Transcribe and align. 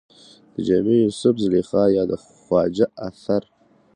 د 0.53 0.55
جامي 0.67 0.95
يوسف 1.03 1.35
زلېخا 1.43 1.83
يا 1.95 2.03
د 2.11 2.13
خواجه 2.23 2.85
اثر 3.07 3.41